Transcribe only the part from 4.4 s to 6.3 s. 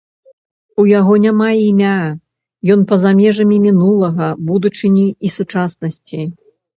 будучыні і сучаснасці.